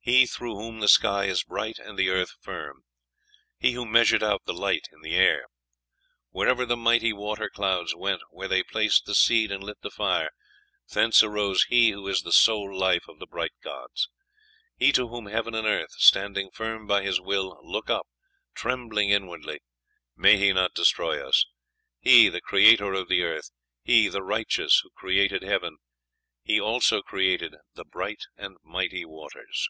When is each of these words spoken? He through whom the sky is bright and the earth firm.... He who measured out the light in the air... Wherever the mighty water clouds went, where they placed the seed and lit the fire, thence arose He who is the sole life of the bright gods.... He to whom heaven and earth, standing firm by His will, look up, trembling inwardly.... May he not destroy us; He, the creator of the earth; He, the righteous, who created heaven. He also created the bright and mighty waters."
He 0.00 0.24
through 0.24 0.54
whom 0.56 0.80
the 0.80 0.88
sky 0.88 1.26
is 1.26 1.44
bright 1.44 1.78
and 1.78 1.98
the 1.98 2.08
earth 2.08 2.32
firm.... 2.40 2.82
He 3.58 3.72
who 3.72 3.84
measured 3.84 4.22
out 4.22 4.40
the 4.46 4.54
light 4.54 4.88
in 4.90 5.02
the 5.02 5.14
air... 5.14 5.44
Wherever 6.30 6.64
the 6.64 6.78
mighty 6.78 7.12
water 7.12 7.50
clouds 7.50 7.94
went, 7.94 8.22
where 8.30 8.48
they 8.48 8.62
placed 8.62 9.04
the 9.04 9.14
seed 9.14 9.52
and 9.52 9.62
lit 9.62 9.82
the 9.82 9.90
fire, 9.90 10.30
thence 10.94 11.22
arose 11.22 11.64
He 11.64 11.90
who 11.90 12.08
is 12.08 12.22
the 12.22 12.32
sole 12.32 12.74
life 12.74 13.06
of 13.06 13.18
the 13.18 13.26
bright 13.26 13.52
gods.... 13.62 14.08
He 14.78 14.92
to 14.92 15.08
whom 15.08 15.26
heaven 15.26 15.54
and 15.54 15.66
earth, 15.66 15.92
standing 15.98 16.48
firm 16.54 16.86
by 16.86 17.02
His 17.02 17.20
will, 17.20 17.60
look 17.62 17.90
up, 17.90 18.06
trembling 18.54 19.10
inwardly.... 19.10 19.60
May 20.16 20.38
he 20.38 20.54
not 20.54 20.72
destroy 20.72 21.22
us; 21.22 21.44
He, 22.00 22.30
the 22.30 22.40
creator 22.40 22.94
of 22.94 23.08
the 23.10 23.22
earth; 23.22 23.50
He, 23.82 24.08
the 24.08 24.22
righteous, 24.22 24.80
who 24.82 24.88
created 24.96 25.42
heaven. 25.42 25.76
He 26.44 26.58
also 26.58 27.02
created 27.02 27.56
the 27.74 27.84
bright 27.84 28.22
and 28.38 28.56
mighty 28.64 29.04
waters." 29.04 29.68